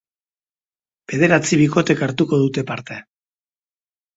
Bederatzi 1.13 1.59
bikotek 1.61 2.01
hartuko 2.07 2.41
dute 2.45 2.65
parte. 2.73 2.99